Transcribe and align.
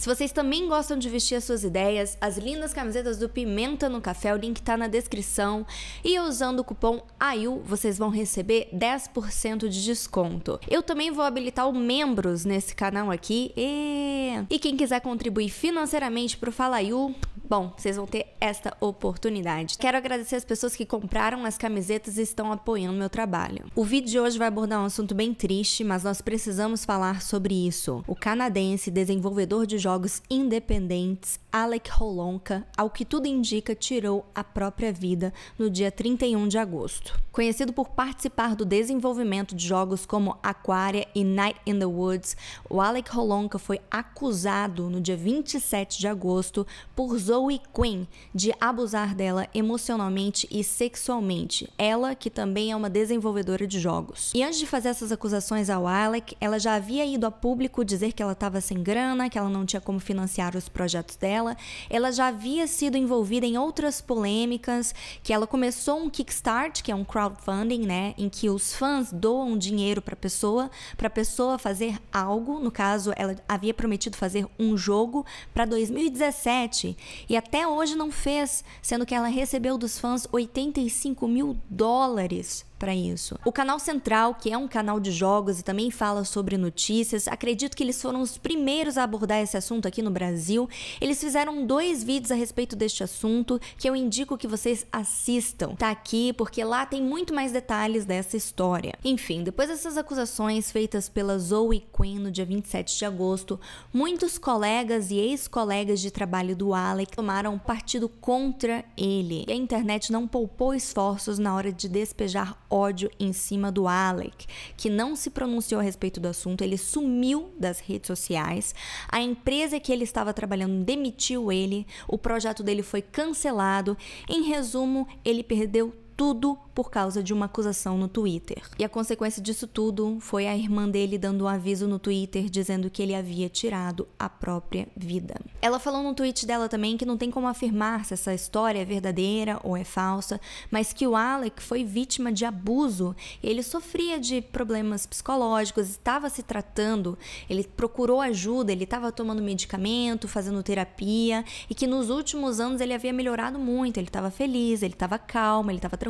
Se 0.00 0.08
vocês 0.08 0.32
também 0.32 0.66
gostam 0.66 0.98
de 0.98 1.10
vestir 1.10 1.34
as 1.34 1.44
suas 1.44 1.62
ideias, 1.62 2.16
as 2.22 2.38
lindas 2.38 2.72
camisetas 2.72 3.18
do 3.18 3.28
Pimenta 3.28 3.86
no 3.86 4.00
Café, 4.00 4.32
o 4.32 4.38
link 4.38 4.62
tá 4.62 4.74
na 4.74 4.88
descrição. 4.88 5.66
E 6.02 6.18
usando 6.18 6.60
o 6.60 6.64
cupom 6.64 7.02
AIU, 7.20 7.60
vocês 7.66 7.98
vão 7.98 8.08
receber 8.08 8.70
10% 8.74 9.68
de 9.68 9.84
desconto. 9.84 10.58
Eu 10.70 10.82
também 10.82 11.10
vou 11.10 11.22
habilitar 11.22 11.68
o 11.68 11.74
membros 11.74 12.46
nesse 12.46 12.74
canal 12.74 13.10
aqui. 13.10 13.52
E, 13.54 14.42
e 14.48 14.58
quem 14.58 14.74
quiser 14.74 15.02
contribuir 15.02 15.50
financeiramente 15.50 16.38
pro 16.38 16.50
Fala 16.50 16.76
AIU, 16.76 17.14
Bom, 17.50 17.72
vocês 17.76 17.96
vão 17.96 18.06
ter 18.06 18.26
esta 18.40 18.76
oportunidade. 18.80 19.76
Quero 19.76 19.96
agradecer 19.96 20.36
as 20.36 20.44
pessoas 20.44 20.76
que 20.76 20.86
compraram 20.86 21.44
as 21.44 21.58
camisetas 21.58 22.16
e 22.16 22.22
estão 22.22 22.52
apoiando 22.52 22.96
meu 22.96 23.10
trabalho. 23.10 23.64
O 23.74 23.82
vídeo 23.82 24.08
de 24.08 24.20
hoje 24.20 24.38
vai 24.38 24.46
abordar 24.46 24.80
um 24.80 24.84
assunto 24.84 25.16
bem 25.16 25.34
triste, 25.34 25.82
mas 25.82 26.04
nós 26.04 26.20
precisamos 26.20 26.84
falar 26.84 27.20
sobre 27.20 27.66
isso. 27.66 28.04
O 28.06 28.14
canadense 28.14 28.88
desenvolvedor 28.88 29.66
de 29.66 29.78
jogos 29.78 29.89
independentes 30.30 31.40
Alec 31.52 31.90
Holonka, 32.00 32.64
ao 32.76 32.88
que 32.88 33.04
tudo 33.04 33.26
indica, 33.26 33.74
tirou 33.74 34.24
a 34.32 34.44
própria 34.44 34.92
vida 34.92 35.34
no 35.58 35.68
dia 35.68 35.90
31 35.90 36.46
de 36.46 36.58
agosto. 36.58 37.20
Conhecido 37.32 37.72
por 37.72 37.88
participar 37.90 38.54
do 38.54 38.64
desenvolvimento 38.64 39.54
de 39.54 39.66
jogos 39.66 40.04
como 40.04 40.36
Aquaria 40.42 41.06
e 41.14 41.24
Night 41.24 41.60
in 41.66 41.78
the 41.78 41.86
Woods, 41.86 42.36
o 42.68 42.80
Alec 42.80 43.16
Holonka 43.16 43.58
foi 43.58 43.80
acusado 43.90 44.88
no 44.90 45.00
dia 45.00 45.16
27 45.16 45.98
de 45.98 46.06
agosto 46.06 46.66
por 46.94 47.16
Zoe 47.18 47.60
Quinn 47.72 48.06
de 48.34 48.52
abusar 48.60 49.14
dela 49.14 49.48
emocionalmente 49.54 50.46
e 50.50 50.62
sexualmente. 50.62 51.68
Ela, 51.78 52.14
que 52.14 52.30
também 52.30 52.70
é 52.70 52.76
uma 52.76 52.90
desenvolvedora 52.90 53.66
de 53.66 53.80
jogos. 53.80 54.32
E 54.34 54.42
antes 54.42 54.58
de 54.58 54.66
fazer 54.66 54.88
essas 54.88 55.10
acusações 55.10 55.70
ao 55.70 55.86
Alec, 55.86 56.36
ela 56.40 56.58
já 56.58 56.74
havia 56.74 57.04
ido 57.04 57.26
a 57.26 57.30
público 57.30 57.84
dizer 57.84 58.12
que 58.12 58.22
ela 58.22 58.32
estava 58.32 58.60
sem 58.60 58.82
grana, 58.82 59.30
que 59.30 59.38
ela 59.38 59.48
não 59.48 59.64
tinha 59.64 59.79
como 59.80 59.98
financiar 59.98 60.56
os 60.56 60.68
projetos 60.68 61.16
dela 61.16 61.30
dela, 61.30 61.56
ela 61.88 62.10
já 62.10 62.28
havia 62.28 62.66
sido 62.66 62.96
envolvida 62.96 63.46
em 63.46 63.56
outras 63.56 64.00
polêmicas, 64.00 64.94
que 65.22 65.32
ela 65.32 65.46
começou 65.46 66.02
um 66.02 66.10
Kickstart, 66.10 66.82
que 66.82 66.90
é 66.90 66.94
um 66.94 67.04
crowdfunding, 67.04 67.86
né, 67.86 68.14
em 68.18 68.28
que 68.28 68.50
os 68.50 68.74
fãs 68.74 69.12
doam 69.12 69.56
dinheiro 69.56 70.02
para 70.02 70.14
a 70.14 70.16
pessoa, 70.16 70.70
para 70.96 71.06
a 71.06 71.10
pessoa 71.10 71.58
fazer 71.58 71.98
algo. 72.12 72.58
No 72.58 72.70
caso, 72.70 73.12
ela 73.16 73.36
havia 73.48 73.72
prometido 73.72 74.16
fazer 74.16 74.46
um 74.58 74.76
jogo 74.76 75.24
para 75.54 75.64
2017 75.64 76.96
e 77.28 77.36
até 77.36 77.66
hoje 77.66 77.94
não 77.94 78.10
fez, 78.10 78.64
sendo 78.82 79.06
que 79.06 79.14
ela 79.14 79.28
recebeu 79.28 79.78
dos 79.78 79.98
fãs 79.98 80.26
85 80.32 81.28
mil 81.28 81.56
dólares 81.68 82.68
para 82.80 82.94
isso. 82.94 83.38
O 83.44 83.52
canal 83.52 83.78
Central, 83.78 84.34
que 84.34 84.50
é 84.50 84.56
um 84.56 84.66
canal 84.66 84.98
de 84.98 85.12
jogos 85.12 85.60
e 85.60 85.62
também 85.62 85.90
fala 85.90 86.24
sobre 86.24 86.56
notícias, 86.56 87.28
acredito 87.28 87.76
que 87.76 87.82
eles 87.82 88.00
foram 88.00 88.22
os 88.22 88.38
primeiros 88.38 88.96
a 88.96 89.04
abordar 89.04 89.38
esse 89.42 89.54
assunto 89.54 89.69
aqui 89.86 90.02
no 90.02 90.10
Brasil. 90.10 90.68
Eles 91.00 91.20
fizeram 91.20 91.64
dois 91.64 92.02
vídeos 92.02 92.32
a 92.32 92.34
respeito 92.34 92.74
deste 92.74 93.04
assunto 93.04 93.60
que 93.78 93.88
eu 93.88 93.94
indico 93.94 94.36
que 94.36 94.48
vocês 94.48 94.86
assistam. 94.90 95.74
Tá 95.76 95.90
aqui 95.90 96.32
porque 96.32 96.64
lá 96.64 96.84
tem 96.84 97.02
muito 97.02 97.32
mais 97.32 97.52
detalhes 97.52 98.04
dessa 98.04 98.36
história. 98.36 98.94
Enfim, 99.04 99.42
depois 99.42 99.68
dessas 99.68 99.96
acusações 99.96 100.72
feitas 100.72 101.08
pela 101.08 101.38
Zoe 101.38 101.84
Quinn 101.96 102.18
no 102.18 102.30
dia 102.30 102.44
27 102.44 102.98
de 102.98 103.04
agosto, 103.04 103.60
muitos 103.92 104.38
colegas 104.38 105.10
e 105.10 105.16
ex-colegas 105.16 106.00
de 106.00 106.10
trabalho 106.10 106.56
do 106.56 106.74
Alec 106.74 107.14
tomaram 107.14 107.58
partido 107.58 108.08
contra 108.08 108.84
ele. 108.96 109.44
E 109.46 109.52
a 109.52 109.56
internet 109.56 110.10
não 110.10 110.26
poupou 110.26 110.74
esforços 110.74 111.38
na 111.38 111.54
hora 111.54 111.72
de 111.72 111.88
despejar 111.88 112.58
ódio 112.68 113.10
em 113.18 113.32
cima 113.32 113.70
do 113.70 113.86
Alec, 113.86 114.46
que 114.76 114.88
não 114.88 115.14
se 115.14 115.30
pronunciou 115.30 115.80
a 115.80 115.84
respeito 115.84 116.18
do 116.18 116.28
assunto, 116.28 116.62
ele 116.62 116.78
sumiu 116.78 117.52
das 117.58 117.80
redes 117.80 118.06
sociais. 118.06 118.74
A 119.08 119.20
empresa 119.20 119.59
que 119.80 119.92
ele 119.92 120.04
estava 120.04 120.32
trabalhando 120.32 120.84
demitiu 120.84 121.52
ele, 121.52 121.86
o 122.08 122.16
projeto 122.16 122.62
dele 122.62 122.82
foi 122.82 123.02
cancelado. 123.02 123.96
Em 124.28 124.44
resumo, 124.44 125.06
ele 125.24 125.42
perdeu 125.42 125.92
tudo 126.20 126.58
por 126.74 126.90
causa 126.90 127.22
de 127.22 127.32
uma 127.32 127.46
acusação 127.46 127.96
no 127.96 128.06
Twitter. 128.06 128.62
E 128.78 128.84
a 128.84 128.90
consequência 128.90 129.42
disso 129.42 129.66
tudo 129.66 130.18
foi 130.20 130.46
a 130.46 130.54
irmã 130.54 130.86
dele 130.86 131.16
dando 131.16 131.44
um 131.44 131.48
aviso 131.48 131.88
no 131.88 131.98
Twitter 131.98 132.50
dizendo 132.50 132.90
que 132.90 133.02
ele 133.02 133.14
havia 133.14 133.48
tirado 133.48 134.06
a 134.18 134.28
própria 134.28 134.86
vida. 134.94 135.34
Ela 135.62 135.78
falou 135.78 136.02
no 136.02 136.12
tweet 136.12 136.44
dela 136.46 136.68
também 136.68 136.98
que 136.98 137.06
não 137.06 137.16
tem 137.16 137.30
como 137.30 137.46
afirmar 137.46 138.04
se 138.04 138.12
essa 138.12 138.34
história 138.34 138.80
é 138.80 138.84
verdadeira 138.84 139.58
ou 139.64 139.74
é 139.74 139.82
falsa, 139.82 140.38
mas 140.70 140.92
que 140.92 141.06
o 141.06 141.16
Alec 141.16 141.62
foi 141.62 141.84
vítima 141.84 142.30
de 142.30 142.44
abuso. 142.44 143.16
Ele 143.42 143.62
sofria 143.62 144.20
de 144.20 144.42
problemas 144.42 145.06
psicológicos, 145.06 145.88
estava 145.88 146.28
se 146.28 146.42
tratando, 146.42 147.18
ele 147.48 147.64
procurou 147.64 148.20
ajuda, 148.20 148.72
ele 148.72 148.84
estava 148.84 149.10
tomando 149.10 149.42
medicamento, 149.42 150.28
fazendo 150.28 150.62
terapia 150.62 151.46
e 151.70 151.74
que 151.74 151.86
nos 151.86 152.10
últimos 152.10 152.60
anos 152.60 152.82
ele 152.82 152.92
havia 152.92 153.12
melhorado 153.12 153.58
muito, 153.58 153.96
ele 153.96 154.08
estava 154.08 154.30
feliz, 154.30 154.82
ele 154.82 154.92
estava 154.92 155.18
calmo, 155.18 155.70
ele 155.70 155.78
estava 155.78 155.96
tranquilo 155.96 156.09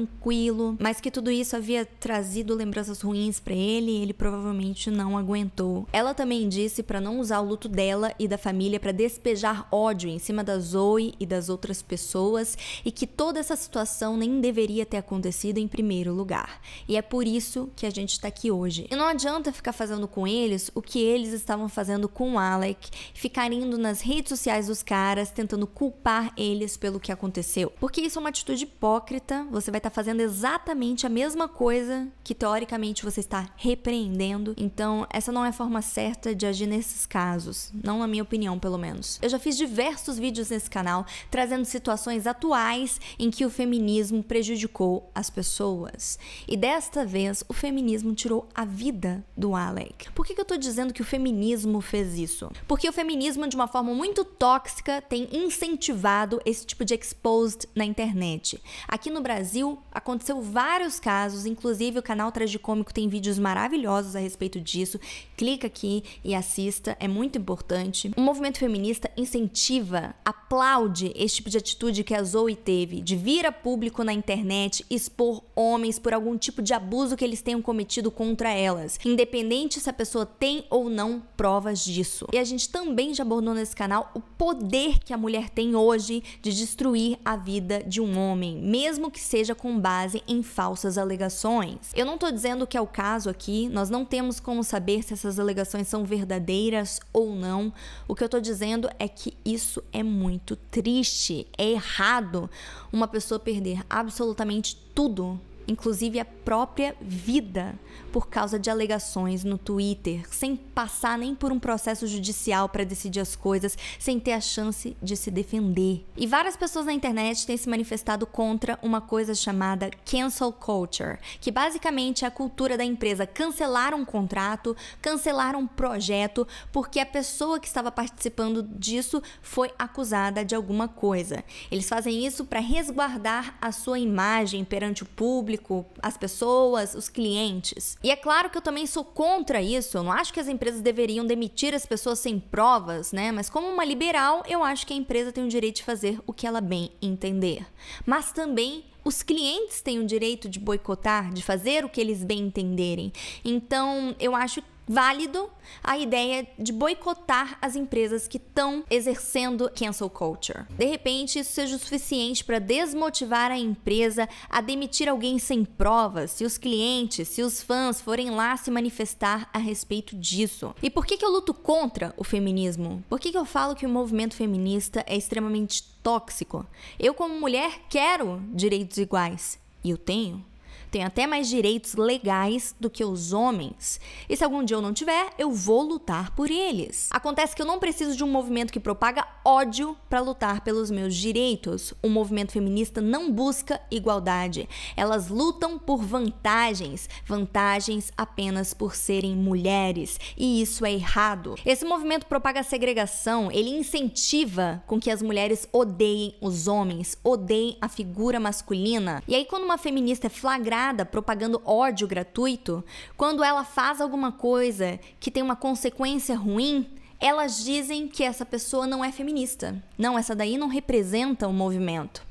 mas 0.78 1.00
que 1.00 1.10
tudo 1.10 1.30
isso 1.30 1.56
havia 1.56 1.84
trazido 1.84 2.54
lembranças 2.54 3.00
ruins 3.00 3.40
para 3.40 3.54
ele 3.54 3.90
e 3.90 4.02
ele 4.02 4.12
provavelmente 4.12 4.90
não 4.90 5.16
aguentou. 5.16 5.86
Ela 5.92 6.14
também 6.14 6.48
disse 6.48 6.82
para 6.82 7.00
não 7.00 7.20
usar 7.20 7.40
o 7.40 7.44
luto 7.44 7.68
dela 7.68 8.12
e 8.18 8.28
da 8.28 8.38
família 8.38 8.80
para 8.80 8.92
despejar 8.92 9.66
ódio 9.70 10.08
em 10.08 10.18
cima 10.18 10.44
da 10.44 10.58
Zoe 10.58 11.14
e 11.18 11.26
das 11.26 11.48
outras 11.48 11.82
pessoas 11.82 12.56
e 12.84 12.90
que 12.90 13.06
toda 13.06 13.38
essa 13.40 13.56
situação 13.56 14.16
nem 14.16 14.40
deveria 14.40 14.86
ter 14.86 14.98
acontecido 14.98 15.58
em 15.58 15.68
primeiro 15.68 16.12
lugar. 16.12 16.60
E 16.88 16.96
é 16.96 17.02
por 17.02 17.26
isso 17.26 17.70
que 17.76 17.86
a 17.86 17.90
gente 17.90 18.12
está 18.12 18.28
aqui 18.28 18.50
hoje. 18.50 18.86
E 18.90 18.96
não 18.96 19.06
adianta 19.06 19.52
ficar 19.52 19.72
fazendo 19.72 20.06
com 20.06 20.26
eles 20.26 20.70
o 20.74 20.82
que 20.82 21.00
eles 21.00 21.32
estavam 21.32 21.68
fazendo 21.68 22.08
com 22.08 22.34
o 22.34 22.38
Alec, 22.38 22.90
ficar 23.14 23.52
indo 23.52 23.78
nas 23.78 24.00
redes 24.00 24.30
sociais 24.30 24.66
dos 24.66 24.82
caras 24.82 25.30
tentando 25.30 25.66
culpar 25.66 26.32
eles 26.36 26.76
pelo 26.76 27.00
que 27.00 27.12
aconteceu. 27.12 27.72
Porque 27.80 28.00
isso 28.00 28.18
é 28.18 28.20
uma 28.20 28.28
atitude 28.28 28.64
hipócrita, 28.64 29.46
você 29.50 29.70
vai 29.70 29.78
estar 29.78 29.89
tá 29.89 29.89
fazendo 29.90 30.20
exatamente 30.20 31.06
a 31.06 31.10
mesma 31.10 31.48
coisa 31.48 32.08
que 32.24 32.34
teoricamente 32.34 33.04
você 33.04 33.20
está 33.20 33.48
repreendendo. 33.56 34.54
Então, 34.56 35.06
essa 35.10 35.32
não 35.32 35.44
é 35.44 35.48
a 35.48 35.52
forma 35.52 35.82
certa 35.82 36.34
de 36.34 36.46
agir 36.46 36.66
nesses 36.66 37.06
casos, 37.06 37.70
não 37.82 37.98
na 37.98 38.06
minha 38.06 38.22
opinião, 38.22 38.58
pelo 38.58 38.78
menos. 38.78 39.18
Eu 39.20 39.28
já 39.28 39.38
fiz 39.38 39.56
diversos 39.56 40.18
vídeos 40.18 40.50
nesse 40.50 40.70
canal 40.70 41.04
trazendo 41.30 41.64
situações 41.64 42.26
atuais 42.26 43.00
em 43.18 43.30
que 43.30 43.44
o 43.44 43.50
feminismo 43.50 44.22
prejudicou 44.22 45.10
as 45.14 45.28
pessoas. 45.28 46.18
E 46.46 46.56
desta 46.56 47.04
vez, 47.04 47.44
o 47.48 47.52
feminismo 47.52 48.14
tirou 48.14 48.48
a 48.54 48.64
vida 48.64 49.24
do 49.36 49.54
Alec. 49.54 50.10
Por 50.12 50.26
que, 50.26 50.34
que 50.34 50.40
eu 50.40 50.44
tô 50.44 50.56
dizendo 50.56 50.92
que 50.92 51.02
o 51.02 51.04
feminismo 51.04 51.80
fez 51.80 52.18
isso? 52.18 52.50
Porque 52.68 52.88
o 52.88 52.92
feminismo, 52.92 53.48
de 53.48 53.56
uma 53.56 53.66
forma 53.66 53.92
muito 53.94 54.24
tóxica, 54.24 55.02
tem 55.02 55.28
incentivado 55.32 56.40
esse 56.44 56.66
tipo 56.66 56.84
de 56.84 56.94
exposed 56.94 57.68
na 57.74 57.84
internet. 57.84 58.60
Aqui 58.86 59.10
no 59.10 59.20
Brasil, 59.20 59.78
aconteceu 59.92 60.41
vários 60.41 61.00
casos, 61.00 61.46
inclusive 61.46 61.98
o 61.98 62.02
canal 62.02 62.30
Tragicômico 62.30 62.94
tem 62.94 63.08
vídeos 63.08 63.38
maravilhosos 63.38 64.14
a 64.14 64.20
respeito 64.20 64.60
disso. 64.60 64.98
Clica 65.36 65.66
aqui 65.66 66.04
e 66.24 66.34
assista, 66.34 66.96
é 67.00 67.08
muito 67.08 67.38
importante. 67.38 68.10
O 68.16 68.20
movimento 68.20 68.58
feminista 68.58 69.10
incentiva, 69.16 70.14
aplaude 70.24 71.12
esse 71.14 71.36
tipo 71.36 71.50
de 71.50 71.58
atitude 71.58 72.04
que 72.04 72.14
a 72.14 72.22
Zoe 72.22 72.54
teve, 72.54 73.00
de 73.00 73.16
vir 73.16 73.46
a 73.46 73.52
público 73.52 74.04
na 74.04 74.12
internet 74.12 74.84
expor 74.91 75.42
homens 75.54 75.98
por 75.98 76.12
algum 76.12 76.36
tipo 76.36 76.62
de 76.62 76.72
abuso 76.72 77.16
que 77.16 77.24
eles 77.24 77.42
tenham 77.42 77.62
cometido 77.62 78.10
contra 78.10 78.50
elas, 78.52 78.98
independente 79.04 79.80
se 79.80 79.91
a 79.91 79.92
pessoa 79.92 80.24
tem 80.24 80.64
ou 80.70 80.88
não 80.88 81.22
provas 81.36 81.84
disso. 81.84 82.26
E 82.32 82.38
a 82.38 82.44
gente 82.44 82.68
também 82.68 83.14
já 83.14 83.22
abordou 83.22 83.54
nesse 83.54 83.74
canal 83.74 84.10
o 84.14 84.20
poder 84.20 84.98
que 84.98 85.12
a 85.12 85.18
mulher 85.18 85.50
tem 85.50 85.74
hoje 85.74 86.22
de 86.42 86.52
destruir 86.52 87.18
a 87.24 87.36
vida 87.36 87.82
de 87.82 88.00
um 88.00 88.18
homem, 88.18 88.56
mesmo 88.56 89.10
que 89.10 89.20
seja 89.20 89.54
com 89.60 89.78
base 89.78 90.22
em 90.26 90.43
falsas 90.43 90.97
alegações. 90.97 91.76
Eu 91.94 92.06
não 92.06 92.15
estou 92.15 92.32
dizendo 92.32 92.66
que 92.66 92.78
é 92.78 92.81
o 92.81 92.87
caso 92.87 93.28
aqui, 93.28 93.69
nós 93.69 93.91
não 93.91 94.06
temos 94.06 94.41
como 94.41 94.65
saber 94.65 95.03
se 95.03 95.12
essas 95.12 95.38
alegações 95.38 95.87
são 95.87 96.03
verdadeiras 96.03 96.98
ou 97.12 97.37
não. 97.37 97.71
O 98.09 98.15
que 98.15 98.22
eu 98.22 98.26
estou 98.26 98.41
dizendo 98.41 98.88
é 98.98 99.06
que 99.06 99.37
isso 99.44 99.83
é 99.92 100.03
muito 100.03 100.57
triste, 100.57 101.47
é 101.59 101.72
errado 101.72 102.51
uma 102.91 103.07
pessoa 103.07 103.39
perder 103.39 103.84
absolutamente 103.91 104.77
tudo 104.95 105.39
inclusive 105.70 106.18
a 106.18 106.24
própria 106.24 106.96
vida, 107.00 107.74
por 108.12 108.28
causa 108.28 108.58
de 108.58 108.68
alegações 108.68 109.44
no 109.44 109.56
Twitter, 109.56 110.22
sem 110.30 110.56
passar 110.56 111.16
nem 111.16 111.34
por 111.34 111.52
um 111.52 111.60
processo 111.60 112.06
judicial 112.06 112.68
para 112.68 112.84
decidir 112.84 113.20
as 113.20 113.36
coisas, 113.36 113.78
sem 113.98 114.18
ter 114.18 114.32
a 114.32 114.40
chance 114.40 114.96
de 115.00 115.16
se 115.16 115.30
defender. 115.30 116.04
E 116.16 116.26
várias 116.26 116.56
pessoas 116.56 116.86
na 116.86 116.92
internet 116.92 117.46
têm 117.46 117.56
se 117.56 117.68
manifestado 117.68 118.26
contra 118.26 118.78
uma 118.82 119.00
coisa 119.00 119.34
chamada 119.34 119.90
cancel 120.04 120.52
culture, 120.52 121.18
que 121.40 121.52
basicamente 121.52 122.24
é 122.24 122.28
a 122.28 122.32
cultura 122.32 122.76
da 122.76 122.84
empresa 122.84 123.26
cancelar 123.26 123.94
um 123.94 124.04
contrato, 124.04 124.76
cancelar 125.00 125.54
um 125.54 125.66
projeto, 125.66 126.46
porque 126.72 126.98
a 126.98 127.06
pessoa 127.06 127.60
que 127.60 127.68
estava 127.68 127.92
participando 127.92 128.62
disso 128.62 129.22
foi 129.40 129.70
acusada 129.78 130.44
de 130.44 130.54
alguma 130.54 130.88
coisa. 130.88 131.44
Eles 131.70 131.88
fazem 131.88 132.26
isso 132.26 132.44
para 132.44 132.58
resguardar 132.58 133.56
a 133.60 133.70
sua 133.70 133.98
imagem 133.98 134.64
perante 134.64 135.04
o 135.04 135.06
público 135.06 135.59
público, 135.60 135.86
as 136.03 136.16
pessoas, 136.16 136.95
os 136.95 137.09
clientes. 137.09 137.97
E 138.03 138.10
é 138.10 138.16
claro 138.16 138.51
que 138.51 138.59
eu 138.59 138.62
também 138.62 138.86
sou 138.86 139.04
contra 139.04 139.62
isso. 139.62 139.97
Eu 139.97 140.03
não 140.03 140.12
acho 140.12 140.33
que 140.33 140.41
as 140.41 140.48
empresas 140.48 140.80
deveriam 140.80 141.24
demitir 141.24 141.74
as 141.74 141.86
pessoas 141.86 142.18
sem 142.18 142.41
provas, 142.41 143.12
né? 143.12 143.30
Mas 143.30 143.48
como 143.48 143.68
uma 143.68 143.84
liberal, 143.84 144.42
eu 144.48 144.65
acho 144.65 144.86
que 144.86 144.92
a 144.92 144.97
empresa 144.97 145.33
tem 145.33 145.45
o 145.45 145.48
direito 145.48 145.77
de 145.77 145.84
fazer 145.84 146.21
o 146.27 146.33
que 146.33 146.47
ela 146.47 146.60
bem 146.60 146.91
entender. 147.01 147.66
Mas 148.04 148.33
também 148.33 148.84
os 149.04 149.22
clientes 149.22 149.80
têm 149.80 149.98
o 149.98 150.06
direito 150.06 150.48
de 150.48 150.58
boicotar, 150.58 151.32
de 151.32 151.42
fazer 151.42 151.84
o 151.84 151.88
que 151.88 152.00
eles 152.00 152.24
bem 152.24 152.41
entenderem. 152.41 153.12
Então, 153.44 154.14
eu 154.18 154.34
acho 154.34 154.62
válido 154.91 155.48
a 155.84 155.97
ideia 155.97 156.48
de 156.58 156.72
boicotar 156.72 157.56
as 157.62 157.76
empresas 157.76 158.26
que 158.26 158.38
estão 158.38 158.82
exercendo 158.91 159.70
cancel 159.70 160.10
culture. 160.10 160.64
De 160.76 160.84
repente, 160.84 161.38
isso 161.38 161.52
seja 161.52 161.76
o 161.76 161.78
suficiente 161.78 162.44
para 162.44 162.58
desmotivar 162.58 163.52
a 163.52 163.58
empresa 163.58 164.28
a 164.48 164.60
demitir 164.60 165.08
alguém 165.08 165.38
sem 165.38 165.64
provas, 165.64 166.32
se 166.32 166.44
os 166.44 166.58
clientes, 166.58 167.28
se 167.28 167.41
os 167.41 167.62
fãs 167.62 168.00
forem 168.00 168.30
lá 168.30 168.56
se 168.56 168.68
manifestar 168.68 169.48
a 169.53 169.58
respeito 169.58 170.16
disso. 170.16 170.74
E 170.82 170.91
por 170.91 171.06
que, 171.06 171.16
que 171.16 171.24
eu 171.24 171.30
luto 171.30 171.54
contra 171.54 172.12
o 172.16 172.24
feminismo? 172.24 173.04
Por 173.08 173.20
que, 173.20 173.30
que 173.30 173.38
eu 173.38 173.44
falo 173.44 173.76
que 173.76 173.86
o 173.86 173.88
movimento 173.88 174.34
feminista 174.34 175.04
é 175.06 175.16
extremamente 175.16 175.84
tóxico? 176.02 176.66
Eu, 176.98 177.14
como 177.14 177.38
mulher, 177.38 177.80
quero 177.88 178.42
direitos 178.52 178.98
iguais. 178.98 179.58
E 179.82 179.91
eu 179.91 179.97
tenho 179.97 180.44
tenho 180.91 181.07
até 181.07 181.27
mais 181.27 181.48
direitos 181.48 181.95
legais 181.95 182.75
do 182.78 182.91
que 182.91 183.04
os 183.04 183.33
homens. 183.33 184.01
E 184.28 184.37
se 184.37 184.45
algum 184.45 184.65
dia 184.65 184.77
eu 184.77 184.83
não 184.83 184.92
tiver, 184.92 185.31
eu 185.39 185.53
vou 185.53 185.83
lutar 185.83 186.34
por 186.34 186.51
eles. 186.51 187.09
Acontece 187.13 187.54
que 187.54 187.63
eu 187.63 187.66
não 187.66 187.78
preciso 187.78 188.16
de 188.16 188.25
um 188.25 188.31
movimento 188.31 188.72
que 188.72 188.81
propaga 188.81 189.27
ódio 189.45 189.97
para 190.09 190.21
lutar 190.21 190.63
pelos 190.63 190.91
meus 190.91 191.15
direitos. 191.15 191.95
O 192.03 192.09
movimento 192.09 192.53
feminista 192.53 193.01
não 193.01 193.31
busca 193.31 193.81
igualdade. 193.91 194.69
Elas 194.97 195.28
lutam 195.28 195.78
por 195.78 196.03
vantagens, 196.03 197.09
vantagens 197.25 198.13
apenas 198.16 198.75
por 198.75 198.97
serem 198.97 199.37
mulheres, 199.37 200.19
e 200.37 200.60
isso 200.60 200.84
é 200.84 200.92
errado. 200.92 201.54
Esse 201.65 201.84
movimento 201.84 202.27
propaga 202.27 202.63
segregação, 202.63 203.51
ele 203.53 203.71
incentiva 203.71 204.83
com 204.87 204.98
que 204.98 205.10
as 205.10 205.22
mulheres 205.22 205.69
odeiem 205.72 206.34
os 206.41 206.66
homens, 206.66 207.16
odeiem 207.22 207.77
a 207.81 207.89
figura 207.89 208.41
masculina. 208.41 209.22
E 209.28 209.34
aí 209.34 209.45
quando 209.45 209.65
uma 209.65 209.78
feminista 209.78 210.27
é 210.27 210.31
flagrada 210.31 210.79
propagando 211.04 211.62
ódio 211.65 212.06
gratuito, 212.06 212.84
quando 213.16 213.44
ela 213.44 213.65
faz 213.65 214.00
alguma 214.00 214.32
coisa 214.32 214.98
que 215.18 215.30
tem 215.30 215.42
uma 215.42 215.56
consequência 215.56 216.36
ruim, 216.36 216.88
elas 217.21 217.62
dizem 217.62 218.09
que 218.09 218.24
essa 218.24 218.47
pessoa 218.47 218.86
não 218.86 219.04
é 219.04 219.12
feminista. 219.12 219.82
Não, 219.98 220.18
essa 220.18 220.34
daí 220.34 220.56
não 220.56 220.68
representa 220.68 221.47
o 221.47 221.53
movimento. 221.53 222.22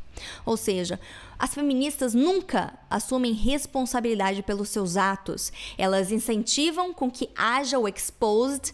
Ou 0.45 0.57
seja, 0.57 0.99
as 1.37 1.53
feministas 1.53 2.13
nunca 2.13 2.73
assumem 2.89 3.31
responsabilidade 3.33 4.41
pelos 4.43 4.69
seus 4.69 4.97
atos. 4.97 5.53
Elas 5.77 6.11
incentivam 6.11 6.93
com 6.93 7.09
que 7.09 7.29
haja 7.35 7.79
o 7.79 7.87
exposed 7.87 8.73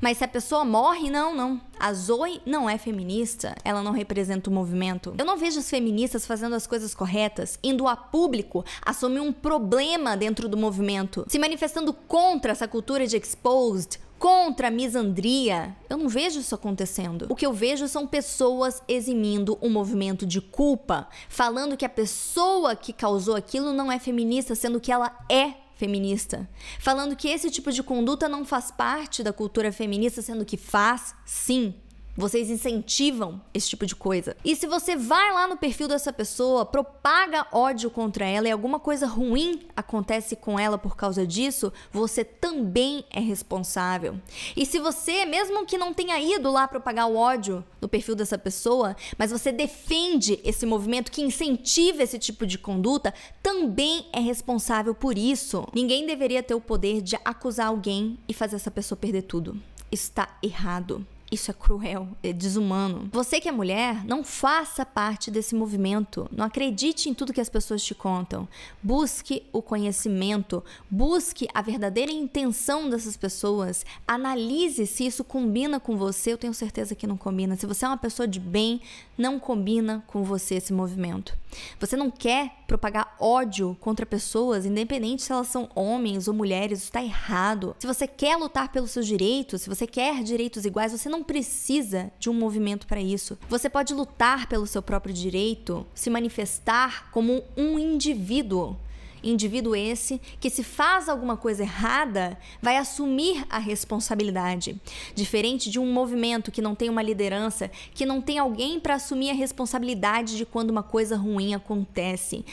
mas 0.00 0.18
se 0.18 0.24
a 0.24 0.28
pessoa 0.28 0.64
morre, 0.64 1.10
não, 1.10 1.34
não. 1.34 1.60
A 1.78 1.92
Zoe 1.92 2.40
não 2.44 2.68
é 2.68 2.78
feminista, 2.78 3.54
ela 3.64 3.82
não 3.82 3.92
representa 3.92 4.50
o 4.50 4.52
movimento. 4.52 5.14
Eu 5.18 5.24
não 5.24 5.36
vejo 5.36 5.58
as 5.58 5.68
feministas 5.68 6.26
fazendo 6.26 6.54
as 6.54 6.66
coisas 6.66 6.94
corretas, 6.94 7.58
indo 7.62 7.86
a 7.86 7.96
público 7.96 8.64
assumir 8.84 9.20
um 9.20 9.32
problema 9.32 10.16
dentro 10.16 10.48
do 10.48 10.56
movimento, 10.56 11.24
se 11.28 11.38
manifestando 11.38 11.92
contra 11.92 12.52
essa 12.52 12.68
cultura 12.68 13.06
de 13.06 13.16
exposed, 13.16 13.98
contra 14.18 14.68
a 14.68 14.70
misandria. 14.70 15.76
Eu 15.88 15.96
não 15.96 16.08
vejo 16.08 16.40
isso 16.40 16.54
acontecendo. 16.54 17.26
O 17.28 17.36
que 17.36 17.46
eu 17.46 17.52
vejo 17.52 17.88
são 17.88 18.06
pessoas 18.06 18.82
eximindo 18.88 19.58
um 19.60 19.70
movimento 19.70 20.26
de 20.26 20.40
culpa, 20.40 21.08
falando 21.28 21.76
que 21.76 21.84
a 21.84 21.90
pessoa 21.90 22.74
que 22.74 22.92
causou 22.92 23.36
aquilo 23.36 23.72
não 23.72 23.90
é 23.90 23.98
feminista, 23.98 24.54
sendo 24.54 24.80
que 24.80 24.92
ela 24.92 25.16
é 25.30 25.65
feminista, 25.76 26.48
falando 26.80 27.14
que 27.14 27.28
esse 27.28 27.50
tipo 27.50 27.70
de 27.70 27.82
conduta 27.82 28.28
não 28.28 28.44
faz 28.44 28.70
parte 28.70 29.22
da 29.22 29.32
cultura 29.32 29.70
feminista, 29.70 30.22
sendo 30.22 30.44
que 30.44 30.56
faz 30.56 31.14
sim. 31.24 31.74
Vocês 32.16 32.48
incentivam 32.48 33.40
esse 33.52 33.68
tipo 33.68 33.84
de 33.84 33.94
coisa. 33.94 34.36
E 34.42 34.56
se 34.56 34.66
você 34.66 34.96
vai 34.96 35.32
lá 35.32 35.46
no 35.46 35.56
perfil 35.56 35.86
dessa 35.86 36.10
pessoa, 36.10 36.64
propaga 36.64 37.46
ódio 37.52 37.90
contra 37.90 38.24
ela 38.24 38.48
e 38.48 38.50
alguma 38.50 38.80
coisa 38.80 39.06
ruim 39.06 39.60
acontece 39.76 40.34
com 40.34 40.58
ela 40.58 40.78
por 40.78 40.96
causa 40.96 41.26
disso, 41.26 41.70
você 41.92 42.24
também 42.24 43.04
é 43.10 43.20
responsável. 43.20 44.18
E 44.56 44.64
se 44.64 44.78
você, 44.78 45.26
mesmo 45.26 45.66
que 45.66 45.76
não 45.76 45.92
tenha 45.92 46.18
ido 46.18 46.50
lá 46.50 46.66
propagar 46.66 47.06
o 47.06 47.16
ódio 47.16 47.62
no 47.80 47.88
perfil 47.88 48.14
dessa 48.14 48.38
pessoa, 48.38 48.96
mas 49.18 49.30
você 49.30 49.52
defende 49.52 50.40
esse 50.42 50.64
movimento 50.64 51.12
que 51.12 51.20
incentiva 51.22 52.02
esse 52.02 52.18
tipo 52.18 52.46
de 52.46 52.56
conduta, 52.56 53.12
também 53.42 54.06
é 54.12 54.20
responsável 54.20 54.94
por 54.94 55.18
isso. 55.18 55.68
Ninguém 55.74 56.06
deveria 56.06 56.42
ter 56.42 56.54
o 56.54 56.60
poder 56.60 57.02
de 57.02 57.16
acusar 57.24 57.66
alguém 57.66 58.18
e 58.26 58.32
fazer 58.32 58.56
essa 58.56 58.70
pessoa 58.70 58.98
perder 58.98 59.22
tudo. 59.22 59.60
Está 59.92 60.38
errado. 60.42 61.06
Isso 61.30 61.50
é 61.50 61.54
cruel, 61.54 62.08
é 62.22 62.32
desumano. 62.32 63.08
Você 63.12 63.40
que 63.40 63.48
é 63.48 63.52
mulher, 63.52 64.04
não 64.04 64.22
faça 64.22 64.86
parte 64.86 65.28
desse 65.28 65.56
movimento. 65.56 66.28
Não 66.30 66.44
acredite 66.44 67.08
em 67.08 67.14
tudo 67.14 67.32
que 67.32 67.40
as 67.40 67.48
pessoas 67.48 67.82
te 67.82 67.96
contam. 67.96 68.46
Busque 68.80 69.42
o 69.52 69.60
conhecimento, 69.60 70.62
busque 70.88 71.48
a 71.52 71.60
verdadeira 71.60 72.12
intenção 72.12 72.88
dessas 72.88 73.16
pessoas. 73.16 73.84
Analise 74.06 74.86
se 74.86 75.04
isso 75.04 75.24
combina 75.24 75.80
com 75.80 75.96
você. 75.96 76.32
Eu 76.32 76.38
tenho 76.38 76.54
certeza 76.54 76.94
que 76.94 77.08
não 77.08 77.16
combina. 77.16 77.56
Se 77.56 77.66
você 77.66 77.84
é 77.84 77.88
uma 77.88 77.96
pessoa 77.96 78.28
de 78.28 78.38
bem, 78.38 78.80
não 79.18 79.40
combina 79.40 80.04
com 80.06 80.22
você 80.22 80.54
esse 80.56 80.72
movimento. 80.72 81.36
Você 81.80 81.96
não 81.96 82.10
quer 82.10 82.52
propagar 82.66 83.16
ódio 83.18 83.76
contra 83.80 84.04
pessoas, 84.04 84.66
independente 84.66 85.22
se 85.22 85.32
elas 85.32 85.46
são 85.48 85.68
homens 85.74 86.28
ou 86.28 86.34
mulheres, 86.34 86.78
isso 86.80 86.88
está 86.88 87.02
errado. 87.02 87.74
Se 87.78 87.86
você 87.86 88.06
quer 88.06 88.36
lutar 88.36 88.70
pelos 88.70 88.90
seus 88.90 89.06
direitos, 89.06 89.62
se 89.62 89.68
você 89.68 89.86
quer 89.86 90.22
direitos 90.22 90.64
iguais, 90.64 90.92
você 90.92 91.08
não 91.16 91.24
precisa 91.24 92.12
de 92.18 92.28
um 92.28 92.34
movimento 92.34 92.86
para 92.86 93.00
isso. 93.00 93.38
Você 93.48 93.70
pode 93.70 93.94
lutar 93.94 94.46
pelo 94.48 94.66
seu 94.66 94.82
próprio 94.82 95.14
direito, 95.14 95.86
se 95.94 96.10
manifestar 96.10 97.10
como 97.10 97.42
um 97.56 97.78
indivíduo 97.78 98.76
indivíduo 99.22 99.74
esse 99.74 100.20
que, 100.38 100.48
se 100.48 100.62
faz 100.62 101.08
alguma 101.08 101.36
coisa 101.36 101.64
errada, 101.64 102.38
vai 102.62 102.76
assumir 102.76 103.44
a 103.50 103.58
responsabilidade. 103.58 104.80
Diferente 105.16 105.68
de 105.68 105.80
um 105.80 105.92
movimento 105.92 106.52
que 106.52 106.62
não 106.62 106.76
tem 106.76 106.88
uma 106.88 107.02
liderança, 107.02 107.68
que 107.92 108.06
não 108.06 108.20
tem 108.20 108.38
alguém 108.38 108.78
para 108.78 108.94
assumir 108.94 109.30
a 109.30 109.34
responsabilidade 109.34 110.36
de 110.36 110.46
quando 110.46 110.70
uma 110.70 110.82
coisa 110.82 111.16
ruim 111.16 111.54
acontece. 111.54 112.44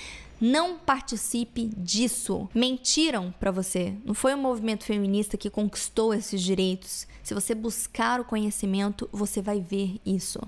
Não 0.45 0.78
participe 0.78 1.69
disso. 1.78 2.50
Mentiram 2.54 3.34
para 3.40 3.50
você. 3.50 3.95
Não 4.04 4.13
foi 4.13 4.34
o 4.34 4.38
movimento 4.38 4.84
feminista 4.84 5.38
que 5.38 5.50
conquistou 5.50 6.13
esses 6.13 6.42
direitos. 6.42 7.07
Se 7.24 7.34
você 7.34 7.56
buscar 7.56 8.19
o 8.19 8.25
conhecimento, 8.25 9.07
você 9.10 9.42
vai 9.42 9.62
ver 9.62 10.01
isso. 10.06 10.42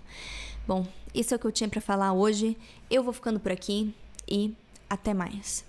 Bom, 0.68 0.86
isso 1.14 1.34
é 1.34 1.38
o 1.38 1.40
que 1.40 1.48
eu 1.48 1.52
tinha 1.52 1.70
para 1.70 1.80
falar 1.80 2.12
hoje. 2.12 2.58
Eu 2.90 3.06
vou 3.06 3.14
ficando 3.14 3.40
por 3.40 3.54
aqui 3.54 3.96
e 4.28 4.54
até 4.90 5.14
mais. 5.14 5.66